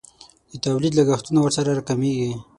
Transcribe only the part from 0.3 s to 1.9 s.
د تولید لګښتونه ورسره